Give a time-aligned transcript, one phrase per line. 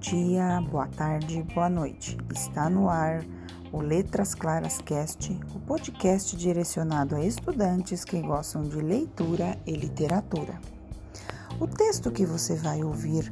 [0.00, 2.16] dia, boa tarde, boa noite.
[2.34, 3.22] Está no ar
[3.70, 10.58] o Letras Claras Cast, o podcast direcionado a estudantes que gostam de leitura e literatura.
[11.60, 13.30] O texto que você vai ouvir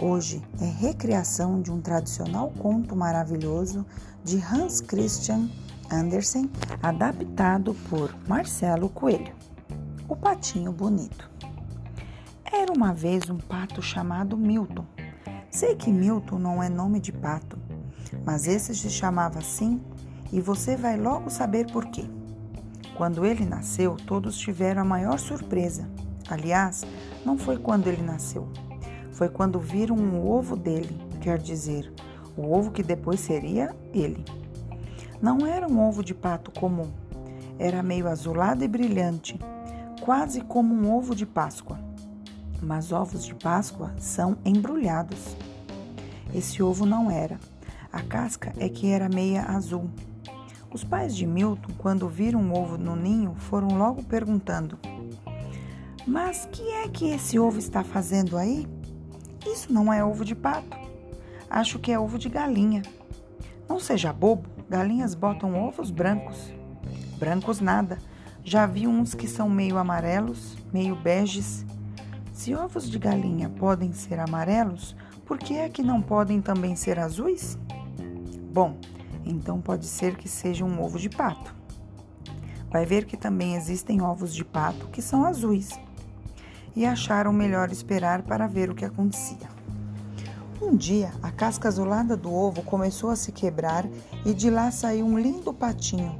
[0.00, 3.86] hoje é recriação de um tradicional conto maravilhoso
[4.22, 5.48] de Hans Christian
[5.90, 6.50] Andersen,
[6.82, 9.34] adaptado por Marcelo Coelho.
[10.06, 11.30] O Patinho Bonito.
[12.44, 14.84] Era uma vez um pato chamado Milton
[15.50, 17.58] Sei que Milton não é nome de pato,
[18.24, 19.80] mas esse se chamava assim
[20.32, 22.04] e você vai logo saber por quê.
[22.96, 25.90] Quando ele nasceu, todos tiveram a maior surpresa.
[26.28, 26.84] Aliás,
[27.26, 28.46] não foi quando ele nasceu,
[29.10, 31.92] foi quando viram o ovo dele, quer dizer,
[32.36, 34.24] o ovo que depois seria ele.
[35.20, 36.88] Não era um ovo de pato comum,
[37.58, 39.36] era meio azulado e brilhante,
[40.00, 41.89] quase como um ovo de Páscoa
[42.62, 45.36] mas ovos de Páscoa são embrulhados.
[46.34, 47.38] Esse ovo não era.
[47.92, 49.90] A casca é que era meia azul.
[50.72, 54.78] Os pais de Milton, quando viram o ovo no ninho, foram logo perguntando:
[56.06, 58.68] Mas que é que esse ovo está fazendo aí?
[59.44, 60.78] Isso não é ovo de pato.
[61.48, 62.82] Acho que é ovo de galinha.
[63.68, 66.52] Não seja bobo, galinhas botam ovos brancos.
[67.18, 67.98] Brancos nada.
[68.44, 71.64] Já vi uns que são meio amarelos, meio beges
[72.40, 74.96] se ovos de galinha podem ser amarelos,
[75.26, 77.58] por que é que não podem também ser azuis?
[78.50, 78.78] Bom,
[79.26, 81.54] então pode ser que seja um ovo de pato.
[82.70, 85.68] Vai ver que também existem ovos de pato que são azuis.
[86.74, 89.50] E acharam melhor esperar para ver o que acontecia.
[90.62, 93.86] Um dia, a casca azulada do ovo começou a se quebrar
[94.24, 96.18] e de lá saiu um lindo patinho.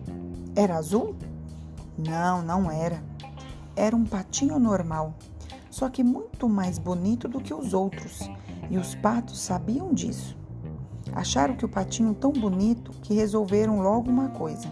[0.55, 1.17] Era azul?
[1.97, 3.03] Não, não era.
[3.75, 5.15] Era um patinho normal,
[5.71, 8.29] só que muito mais bonito do que os outros,
[8.69, 10.37] e os patos sabiam disso.
[11.13, 14.69] Acharam que o patinho tão bonito que resolveram logo uma coisa.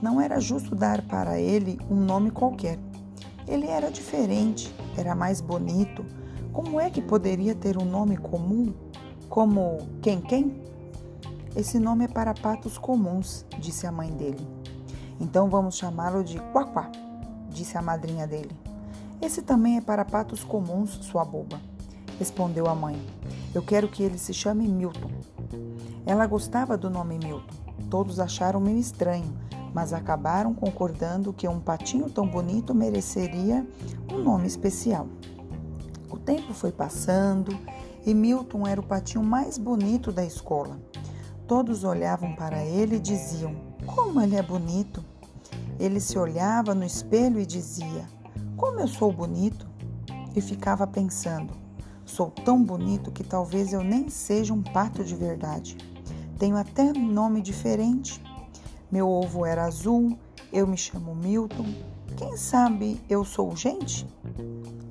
[0.00, 2.78] Não era justo dar para ele um nome qualquer.
[3.46, 6.04] Ele era diferente, era mais bonito.
[6.52, 8.72] Como é que poderia ter um nome comum,
[9.28, 10.60] como quem quem?
[11.54, 14.46] Esse nome é para patos comuns, disse a mãe dele.
[15.20, 16.90] Então vamos chamá-lo de Quaquá,
[17.50, 18.71] disse a madrinha dele.
[19.22, 21.60] Esse também é para patos comuns, sua boba,
[22.18, 23.00] respondeu a mãe.
[23.54, 25.12] Eu quero que ele se chame Milton.
[26.04, 27.54] Ela gostava do nome Milton.
[27.88, 29.32] Todos acharam meio estranho,
[29.72, 33.64] mas acabaram concordando que um patinho tão bonito mereceria
[34.12, 35.06] um nome especial.
[36.10, 37.56] O tempo foi passando
[38.04, 40.80] e Milton era o patinho mais bonito da escola.
[41.46, 43.54] Todos olhavam para ele e diziam:
[43.86, 45.04] Como ele é bonito!
[45.78, 48.04] Ele se olhava no espelho e dizia:
[48.62, 49.66] como eu sou bonito!
[50.36, 51.52] E ficava pensando:
[52.06, 55.76] sou tão bonito que talvez eu nem seja um pato de verdade.
[56.38, 58.22] Tenho até nome diferente.
[58.88, 60.16] Meu ovo era azul,
[60.52, 61.66] eu me chamo Milton.
[62.16, 64.06] Quem sabe eu sou gente?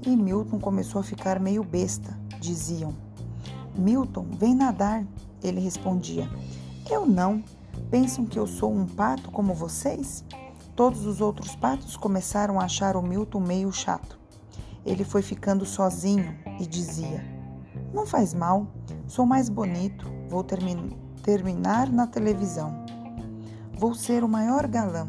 [0.05, 2.13] E Milton começou a ficar meio besta.
[2.41, 2.93] Diziam:
[3.73, 5.07] Milton, vem nadar.
[5.41, 6.29] Ele respondia:
[6.89, 7.41] Eu não.
[7.89, 10.25] Pensam que eu sou um pato como vocês?
[10.75, 14.17] Todos os outros patos começaram a achar o Milton meio chato.
[14.85, 17.23] Ele foi ficando sozinho e dizia:
[17.93, 18.67] Não faz mal,
[19.07, 22.83] sou mais bonito, vou termi terminar na televisão.
[23.73, 25.07] Vou ser o maior galã.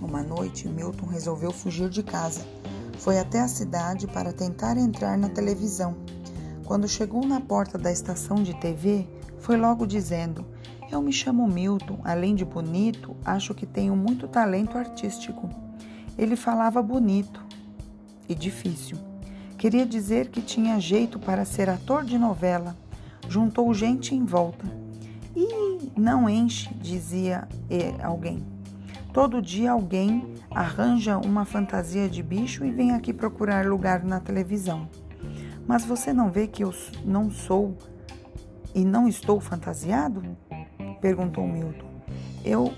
[0.00, 2.46] Uma noite, Milton resolveu fugir de casa.
[2.98, 5.96] Foi até a cidade para tentar entrar na televisão.
[6.64, 10.44] Quando chegou na porta da estação de TV, foi logo dizendo:
[10.90, 15.48] eu me chamo Milton, além de bonito, acho que tenho muito talento artístico.
[16.16, 17.44] Ele falava bonito
[18.28, 18.96] e difícil.
[19.58, 22.76] Queria dizer que tinha jeito para ser ator de novela.
[23.28, 24.66] Juntou gente em volta.
[25.34, 27.48] E não enche, dizia
[28.02, 28.44] alguém.
[29.12, 34.88] Todo dia alguém arranja uma fantasia de bicho e vem aqui procurar lugar na televisão.
[35.66, 36.72] Mas você não vê que eu
[37.04, 37.76] não sou
[38.74, 40.22] e não estou fantasiado?
[41.00, 41.86] Perguntou Milton.
[42.44, 42.72] Eu.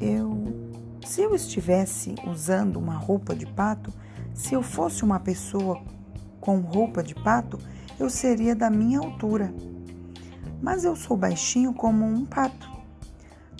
[0.00, 0.72] Eu.
[1.04, 3.92] Se eu estivesse usando uma roupa de pato,
[4.32, 5.82] se eu fosse uma pessoa
[6.40, 7.58] com roupa de pato,
[7.98, 9.52] eu seria da minha altura.
[10.62, 12.70] Mas eu sou baixinho como um pato.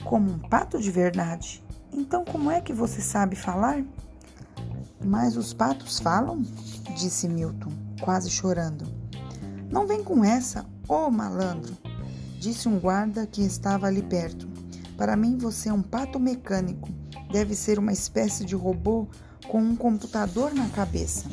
[0.05, 1.63] Como um pato de verdade.
[1.93, 3.85] Então, como é que você sabe falar?
[5.05, 6.43] Mas os patos falam?
[6.97, 8.87] disse Milton, quase chorando.
[9.71, 11.84] Não vem com essa, ô oh, malandro
[12.45, 14.47] disse um guarda que estava ali perto.
[14.99, 16.91] Para mim, você é um pato mecânico.
[17.33, 19.09] Deve ser uma espécie de robô
[19.49, 21.27] com um computador na cabeça.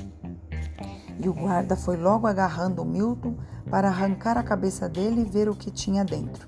[1.19, 3.35] E o guarda foi logo agarrando o Milton
[3.69, 6.47] para arrancar a cabeça dele e ver o que tinha dentro.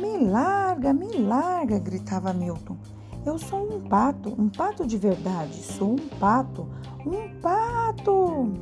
[0.00, 1.78] Me larga, me larga!
[1.78, 2.76] gritava Milton.
[3.24, 5.62] Eu sou um pato, um pato de verdade.
[5.62, 6.68] Sou um pato,
[7.06, 8.52] um pato!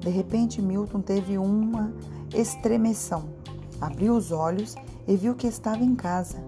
[0.00, 1.94] De repente, Milton teve uma
[2.34, 3.35] estremeção.
[3.80, 4.74] Abriu os olhos
[5.06, 6.42] e viu que estava em casa.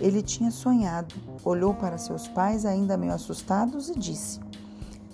[0.00, 1.14] Ele tinha sonhado,
[1.44, 4.40] olhou para seus pais, ainda meio assustados, e disse: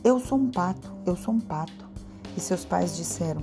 [0.03, 1.89] Eu sou um pato, eu sou um pato.
[2.37, 3.43] E seus pais disseram: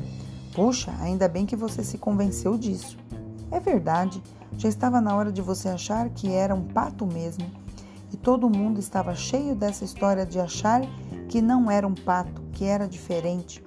[0.53, 2.97] Puxa, ainda bem que você se convenceu disso.
[3.51, 4.21] É verdade,
[4.57, 7.50] já estava na hora de você achar que era um pato mesmo.
[8.12, 10.81] E todo mundo estava cheio dessa história de achar
[11.30, 13.63] que não era um pato, que era diferente.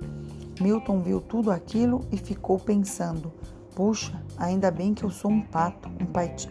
[0.61, 3.33] Milton viu tudo aquilo e ficou pensando:
[3.75, 5.89] Puxa, ainda bem que eu sou um pato,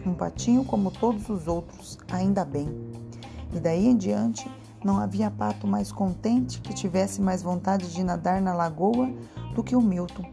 [0.06, 2.68] um patinho como todos os outros, ainda bem.
[3.52, 4.48] E daí em diante,
[4.82, 9.12] não havia pato mais contente que tivesse mais vontade de nadar na lagoa
[9.54, 10.24] do que o Milton.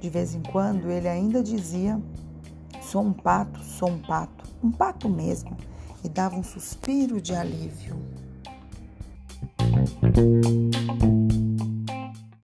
[0.00, 2.00] De vez em quando ele ainda dizia:
[2.80, 5.56] Sou um pato, sou um pato, um pato mesmo,
[6.02, 7.96] e dava um suspiro de alívio.